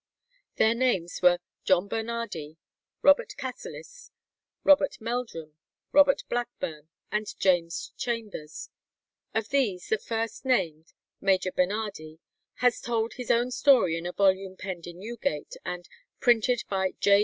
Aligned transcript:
Their 0.55 0.73
names 0.73 1.21
were 1.21 1.37
John 1.63 1.87
Bernardi, 1.87 2.57
Robert 3.03 3.33
Cassilis, 3.37 4.09
Robert 4.63 4.99
Meldrum, 4.99 5.57
Robert 5.91 6.23
Blackburne, 6.27 6.89
and 7.11 7.27
James 7.39 7.91
Chambers. 7.97 8.71
Of 9.35 9.49
these, 9.49 9.89
the 9.89 9.99
first 9.99 10.43
named, 10.43 10.93
Major 11.21 11.51
Bernardi, 11.51 12.19
has 12.65 12.81
told 12.81 13.13
his 13.13 13.29
own 13.29 13.51
story 13.51 13.95
in 13.95 14.07
a 14.07 14.11
volume 14.11 14.57
penned 14.57 14.87
in 14.87 14.97
Newgate, 14.97 15.55
and 15.63 15.87
"printed 16.19 16.63
by 16.67 16.93
J. 16.99 17.19